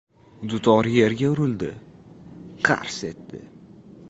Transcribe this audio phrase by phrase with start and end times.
[0.53, 1.71] Dutor yerga urildi...
[2.71, 3.45] qars etdi.